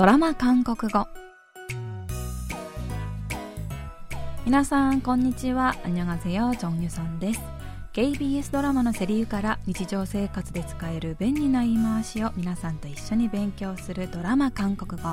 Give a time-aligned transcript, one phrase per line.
[0.00, 1.08] ドラマ韓国語。
[4.46, 5.76] 皆さんこんにちは。
[5.84, 7.40] アニョガゼヨジョンユソンです
[7.92, 15.10] KBS ドラマのセリフから日常生活で使える便利な言い回しを皆さんと一緒に勉強するドラマ韓国語。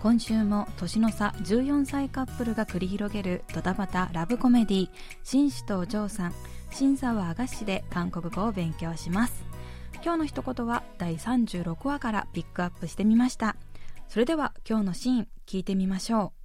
[0.00, 4.88] 今週も年の差14歳カップルが繰り広げるドタバタラブコメディ
[5.22, 6.34] 紳士とお嬢さん
[6.70, 9.44] 審査はあがしで韓国語を勉強します。
[10.02, 13.56] 今日の一言は第36話からピックアップしてみました。
[14.07, 16.43] それでは今日のシーン聞いてみましょう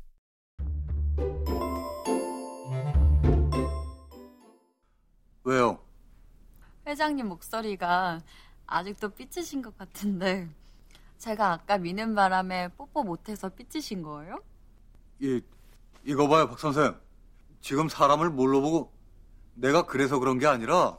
[5.45, 5.79] 왜요
[6.87, 8.21] 회장님 목소리가
[8.67, 10.49] 아직도 삐치신 것 같은데
[11.19, 14.39] 제가 아까 미는 바람에 뽀뽀 못해서 삐치신 거예요?
[15.21, 15.41] 이,
[16.05, 16.95] 이거 봐요, 박 선생.
[17.61, 18.93] 지금 사람을 뭘로 보고
[19.55, 20.97] 내가 그래서 그런 게 아니라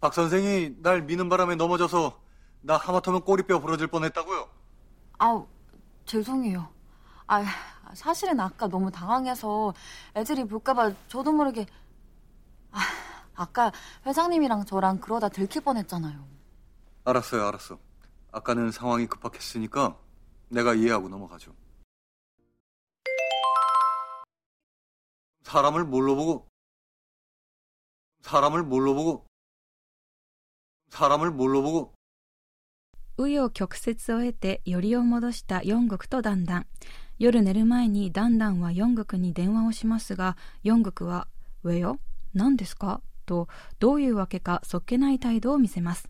[0.00, 2.20] 박 선생이 날 미는 바람에 넘어져서
[2.62, 4.48] 나 하마터면 꼬리뼈 부러질 뻔했다고요.
[5.18, 5.46] 아우
[6.07, 6.67] 죄송해요.
[7.27, 7.43] 아
[7.93, 9.73] 사실은 아까 너무 당황해서
[10.15, 11.65] 애들이 볼까봐 저도 모르게
[12.71, 12.79] 아,
[13.35, 13.71] 아까
[14.05, 16.25] 회장님이랑 저랑 그러다 들킬 뻔했잖아요.
[17.03, 17.77] 알았어요, 알았어.
[18.31, 19.97] 아까는 상황이 급박했으니까
[20.49, 21.53] 내가 이해하고 넘어가죠.
[25.43, 26.47] 사람을 뭘로 보고
[28.21, 29.25] 사람을 뭘로 보고
[30.89, 31.96] 사람을 뭘로 보고
[33.22, 36.66] 紆余曲折を経てよりを戻した四国とダンダン
[37.20, 41.28] 夜寝る前にダンダンは四国に電話をしますが四国は「
[41.62, 42.00] 上よ
[42.34, 43.46] 何ですか?」と
[43.78, 46.08] どういうわけかそっけない態度を見せます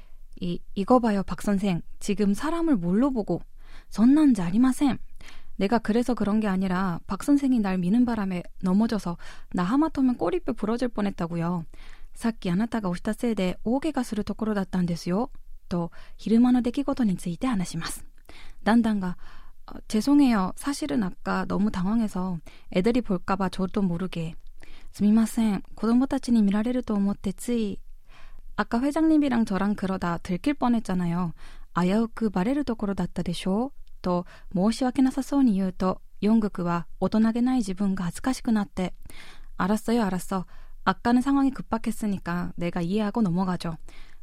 [0.41, 1.83] 이, 이거 봐요, 박 선생.
[1.99, 3.43] 지금 사람을 뭘로 보고?
[3.91, 4.99] 선난지 아리마셈.
[5.57, 9.19] 내가 그래서 그런 게 아니라 박 선생이 날 미는 바람에 넘어져서
[9.53, 11.65] 나 하마터면 꼬리뼈 부러질 뻔했다고요.
[12.15, 15.29] さっき 아나타가 오시다 세대 오게가する 도코로 だったんですよ.
[15.69, 18.05] 또 히르마의 出来事について 話します.
[18.65, 19.17] 난단가
[19.67, 20.53] 어, 죄송해요.
[20.57, 22.39] 사실은 아까 너무 당황해서
[22.73, 24.35] 애들이 볼까봐 저도 모르게
[24.93, 25.63] すみません.
[25.75, 27.79] 子供たちに見られると思ってつい
[28.57, 31.33] 아까 회장님이랑 저랑 그러다 들킬 뻔했잖아요.
[31.73, 33.73] 아야우크 마레르 도코로 다った でしょ?
[34.03, 38.93] 또 모시와케나사소니 言うと 용극과 오도나게 나이 지분가 恥ずかしくなって
[39.57, 40.47] 알았어요, 알았어.
[40.85, 43.77] 아까는 상황이 급박했으니까 내가 이해하고 넘어가죠.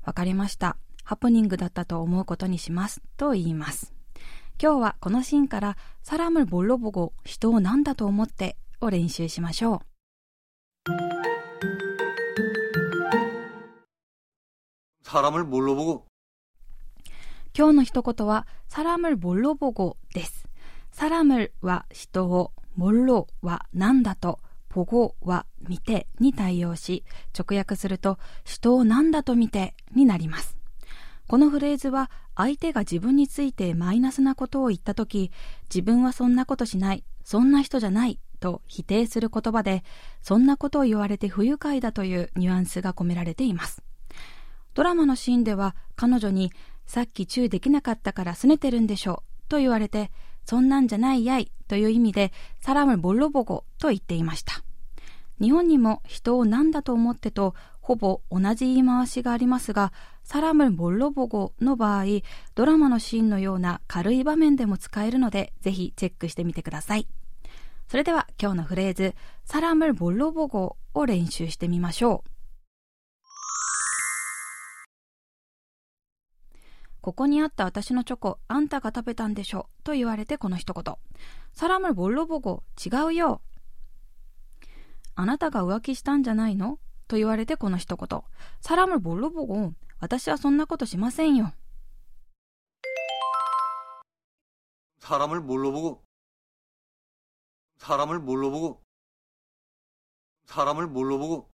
[0.03, 0.77] わかりました.
[1.03, 3.01] 하프닝 だったと思うことにします。
[3.17, 3.93] と言います。
[4.61, 9.90] 今日はこのシーンから 사람을 뭘로 보고 人を何だと思ってを練習しましょう。
[15.11, 16.05] 사람을 뭘로 보고
[17.57, 20.49] 今日の一言は、サラムルボロボゴです。
[20.91, 30.57] サラムルは人を、モロは何だと、ボゴは見てに対応し、直訳すると、人を何だと見てになります。
[31.27, 35.31] このフレーズは、相手が自分についてマイナスなことを言ったとき、
[35.73, 39.85] 自分はそんなことしない、そんな人じゃない、と否定する言葉で、
[40.21, 43.81] そんなことを言われて不愉快だというニュアンスが込められています。
[44.74, 46.52] ドラマのシーンでは彼女に
[46.86, 50.10] さっきチューできなかったから拗ねてるんでしょうと言われて
[50.44, 54.62] そんなんじゃないやいという意味でサラムボロボゴと言っていました。
[55.40, 62.04] 日本にも人を何だと思ってとほぼ同じ言い回しがありますが、サラムボロボゴの場合、
[62.54, 67.08] ドラマのシーンのような軽い場面でも使えるので、ぜひチェックしてみてください。
[67.88, 72.31] それでは今日のフレーズ、サラムボロボゴを練習してみましょう。
[77.01, 80.95] ここにあった私のチョコ、あんたが食べたんでしょと言われてこの一言。
[81.53, 83.41] サラムボロボゴ、違うよ。
[85.15, 88.21] あなたが浮気したんじゃないのと言われてこの一言。
[88.61, 91.53] サラムボロボゴ、私はそんなことしませんよ。
[95.07, 96.03] 사람을 뭘로 보고
[97.77, 98.83] 사람을 뭘로 보고
[100.47, 101.49] 사람을 뭘로 보고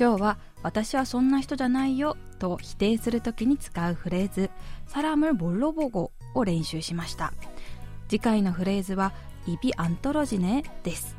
[0.00, 4.48] 今日は私はそんな人じゃないよと否定するときに使うフレーズ
[4.86, 7.34] サラムボロボゴを練習しました。
[8.08, 9.12] 次回のフレーズは
[9.46, 11.18] イビアントロジネです。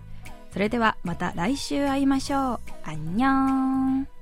[0.52, 2.60] それではまた来週会いましょう。
[2.84, 4.21] アンニョン。